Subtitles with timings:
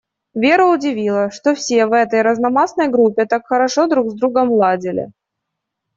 [0.33, 5.11] Веру удивило, что все в этой разномастной группе так хорошо друг с другом ладили.